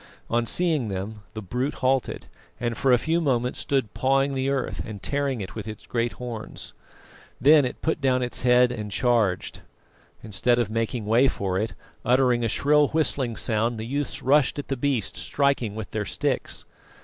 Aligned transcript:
On 0.31 0.47
seeing 0.47 0.87
them 0.87 1.21
the 1.35 1.43
brute 1.43 1.75
halted, 1.75 2.25
and 2.59 2.75
for 2.75 2.91
a 2.91 2.97
few 2.97 3.21
moments 3.21 3.59
stood 3.59 3.93
pawing 3.93 4.33
the 4.33 4.49
earth 4.49 4.81
and 4.83 4.99
tearing 5.03 5.41
it 5.41 5.53
with 5.53 5.67
its 5.67 5.85
great 5.85 6.13
horns. 6.13 6.73
Then 7.39 7.65
it 7.65 7.83
put 7.83 8.01
down 8.01 8.23
its 8.23 8.41
head 8.41 8.71
and 8.71 8.89
charged. 8.91 9.59
Instead 10.23 10.57
of 10.57 10.71
making 10.71 11.05
way 11.05 11.27
for 11.27 11.59
it, 11.59 11.75
uttering 12.03 12.43
a 12.43 12.49
shrill 12.49 12.87
whistling 12.87 13.35
sound, 13.35 13.77
the 13.79 13.85
youths 13.85 14.23
rushed 14.23 14.57
at 14.57 14.69
the 14.69 14.75
beast, 14.75 15.17
striking 15.17 15.75
with 15.75 15.91
their 15.91 16.05
sticks. 16.05 16.65